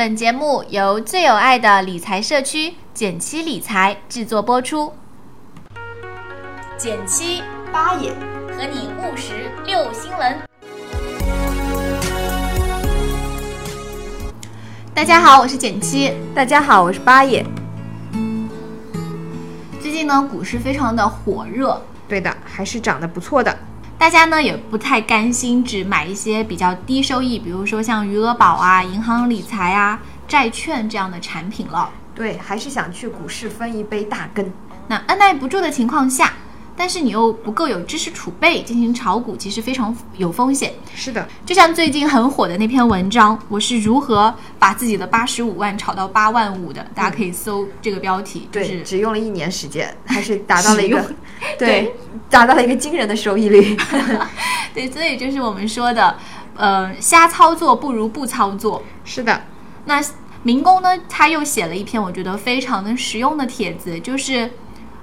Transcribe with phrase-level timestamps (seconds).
[0.00, 4.90] 本节目由最有爱的理财社区减七理财制作播出。
[6.78, 8.10] 减七八爷
[8.48, 10.38] 和你务实六新闻。
[14.94, 16.14] 大家好，我是减七。
[16.34, 17.44] 大家好，我是八爷。
[19.82, 21.78] 最近呢，股市非常的火热，
[22.08, 23.54] 对的，还是涨得不错的。
[24.00, 31.90] 大家呢也不太甘心只买一些比较低收益，比如说像余额宝啊、银行理财啊、债券这样的产品了。
[32.14, 34.50] 对，还是想去股市分一杯大羹。
[34.88, 36.32] 那按耐不住的情况下。
[36.80, 40.72] 但是你又不够有知识储备进行炒股，其实非常有风险。
[40.94, 46.82] 是的，就像最近很火的那篇文章，我是如何把自己的八十五万炒到八万五的？
[46.94, 48.48] 大家可以搜这个标题。
[48.50, 51.04] 对，只用了一年时间，还是达到了一个
[51.58, 51.94] 对，
[52.30, 53.76] 达到了一个惊人的收益率。
[54.72, 56.16] 对，所以就是我们说的，
[56.56, 58.82] 呃，瞎操作不如不操作。
[59.04, 59.42] 是的，
[59.84, 60.02] 那
[60.44, 64.50] 民工呢，他又写了一篇我觉得非常的实用的帖子，就是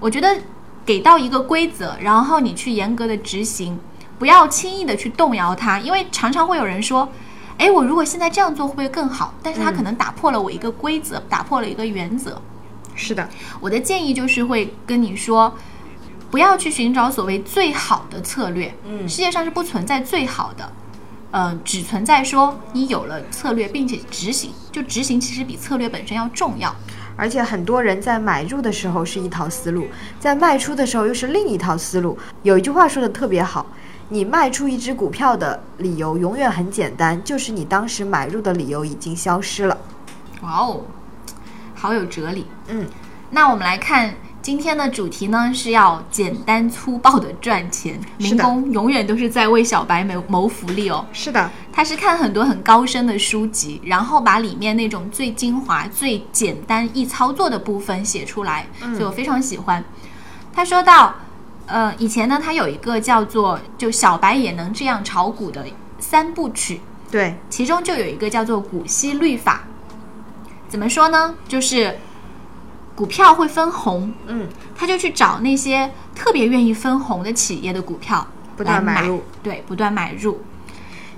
[0.00, 0.36] 我觉得。
[0.84, 3.78] 给到一个规则，然后你去严格的执行，
[4.18, 7.08] 不要轻易的去动摇它，因为常常会有人说，
[7.58, 9.34] 哎，我如果现在这样做会不会更好？
[9.42, 12.40] 但是他可能打破了我一个规则，打破了一个原则。
[12.94, 13.28] 是的，
[13.60, 15.54] 我的建议就是会跟你说，
[16.30, 18.74] 不要去寻找所谓最好的策略。
[18.84, 20.72] 嗯，世界上是不存在最好的，
[21.30, 26.74] 嗯，只存在说你有了策略并且执行，就执行其实比策略本身要重要。
[27.16, 29.86] 而且很多人在买入的时候是一套思路，
[30.18, 32.18] 在卖出的时候又是另一套思路。
[32.42, 33.66] 有一句话说的特别好，
[34.08, 39.76] 你卖出一只股票的理由永远很简单，就是你当时买入的理由已经消失了。
[40.42, 40.82] 哇哦，
[41.74, 42.46] 好有哲理。
[42.68, 42.86] 嗯，
[43.30, 44.14] 那我们来看。
[44.42, 51.04] 今天的主题呢是要简单粗暴的赚钱，民工永远都是在为小白谋谋福利哦。
[51.12, 59.84] 是的，他是看很多很高深的书籍，然后把里面那种最精华、最简单易操作的部分写出来，所以我非常喜欢。
[60.54, 61.14] 他说到，
[61.66, 65.66] 呃，以前呢他有一个叫做“就小白也能这样炒股”的
[65.98, 66.80] 三部曲，
[67.10, 69.64] 对，其中就有一个叫做股息律法。
[70.66, 71.34] 怎么说呢？
[71.46, 71.98] 就是。
[73.00, 74.46] 股票会分红，嗯，
[74.76, 78.26] 他就去找那些特别愿意分红的企业的股票，
[78.58, 80.42] 不断买入，对，不断买入。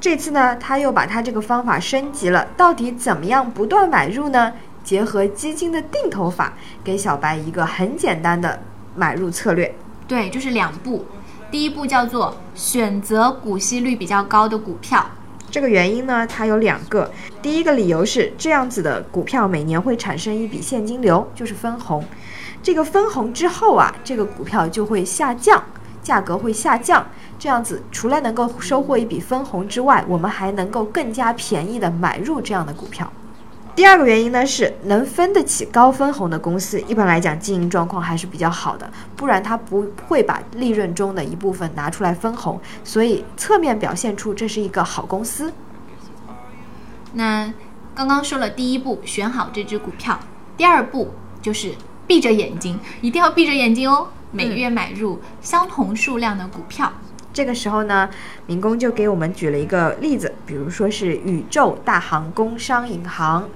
[0.00, 4.54] 这次呢，他又把他这个方法升级了，到底怎么样不断买入呢？
[4.82, 8.62] 结合基金的定投法，给小白一个很简单的
[8.94, 9.74] 买入策略。
[10.08, 11.04] 对，就是两步，
[11.50, 15.04] 第一步叫做选择股息率比较高的股票。
[15.50, 17.10] 这个原因呢，它有两个。
[17.40, 22.04] 第一个理由是这样子的股票每年会产生一笔现金流，就是分红。
[22.62, 25.62] 这个分红之后啊，这个股票就会下降，
[26.02, 27.06] 价格会下降。
[27.38, 33.10] 这样子除了能够收获一笔分红之外，我们还能够更加便宜的买入这样的股票。
[33.76, 45.52] 第二个原因呢是能分得起高分红的公司，一般来讲经营状况还是比较好的，不然它不会把利润中的一部分拿出来分红，所以侧面表现出这是一个好公司。
[47.12, 47.52] 那
[47.94, 50.18] 刚刚说了第一步，选好这只股票，
[50.56, 51.74] 第二步就是
[52.06, 56.90] 闭着眼睛，一定要闭着眼睛哦，每月买入相同数量的股票。
[57.36, 58.08] 这个时候呢，
[58.46, 63.46] 民工就给我们举了一个例子，比如说是宇宙大行工商银行，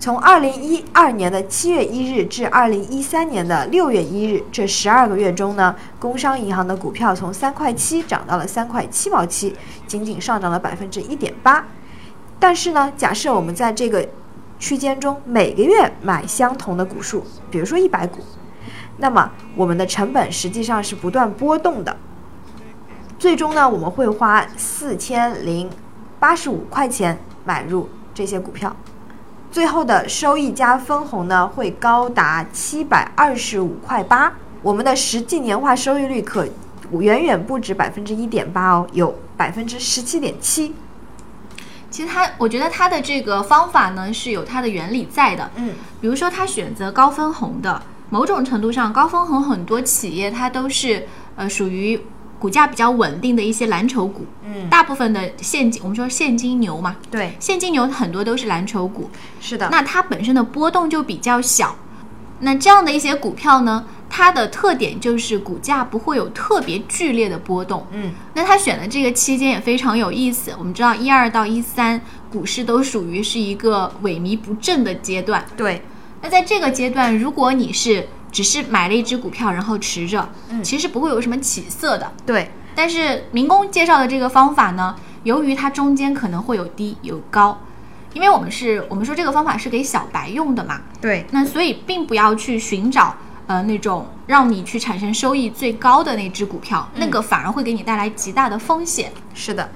[0.00, 9.54] 从二零一二年的七月一日至二零一三年的六月一日这十二个月中呢，工商银行的股票从三块七涨到了三块七毛七，
[9.86, 11.64] 仅仅上涨了百分之一点八。
[12.40, 14.04] 但是呢，假设我们在这个
[14.58, 17.22] 区间中每个月买相同的股数，
[17.52, 18.18] 比如说一百股，
[18.96, 21.96] 那么我们的成本实际上是不断波动的。
[23.18, 25.68] 最终呢，我们会花四千零
[26.20, 28.76] 八十五块钱买入这些股票，
[29.50, 34.32] 最后的收益加分红呢，会高达七百二十五块八。
[34.62, 36.46] 我们的实际年化收益率可
[36.92, 40.72] 远远不止百分之一点八哦，有百分之十七点七。
[41.90, 45.50] 其实它，我觉得它的这个方法呢是有它的原理在的。
[45.56, 52.00] 嗯，比如说它选择高分红的，某种程度上，高分红很多企业它都是呃属于。
[52.38, 59.68] 股价比较稳定的一些蓝筹股，嗯，大部分的现金，我们说现金牛嘛，对，现金牛很多都是蓝筹股，是的。
[59.70, 61.74] 那它本身的波动就比较小，
[62.40, 68.12] 那这样的一些股票呢，它的特点就是股价不会有特别剧烈的波动，嗯。
[68.34, 72.00] 那它选的这个期间也非常有意思，我们知道一二到一三
[72.30, 75.82] 股市都属于是一个萎靡不振的阶段，对。
[76.20, 82.50] 那在这个阶段，如果你是只是买了一只股票，然后持着，嗯，其实不会有什么起色的，对。
[82.74, 84.94] 但是民工介绍的这个方法呢，
[85.24, 87.60] 由于它中间可能会有低有高，
[88.12, 93.16] 因为我们是我们说这个方法是给小白用的嘛，对，那所以并不要去寻找
[93.48, 99.10] 呃那种让你去产生收益最高的那只股票，那个反而会给你带来极大的风险。
[99.34, 99.70] 是的。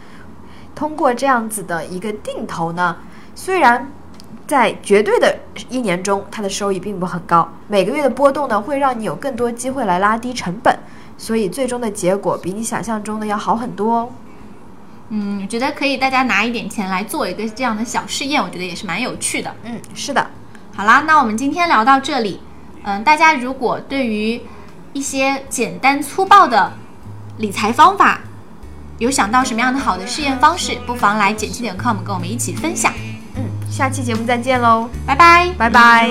[0.75, 2.97] 通过这样子的一个定投呢，
[3.35, 3.91] 虽然
[4.53, 5.35] 在绝对的
[5.71, 10.79] 一年中，它的收益并不很高，每个月的波动呢，会让你有更多机会来拉低成本，
[11.17, 14.11] 所以最终的结果比你想象中的要好很多哦。
[15.09, 19.55] 嗯，觉得可以，大家拿一点钱来做一个这样的小试验，我觉得也是蛮有趣的。
[19.63, 20.27] 嗯，是的。
[20.77, 22.39] 好啦，那我们今天聊到这里。
[22.83, 24.39] 嗯，大家如果对于
[24.93, 26.71] 一些简单粗暴的
[27.39, 28.21] 理财方法，
[28.99, 32.93] 有想到什么样的好的试验方式，不妨来减七点 com 跟我们一起分享。
[33.73, 36.09] 嗯，下期节目再见喽，拜拜，拜拜。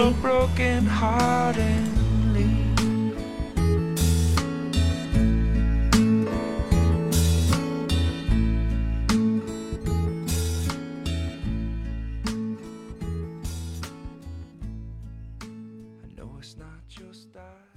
[16.42, 17.71] it's not your style.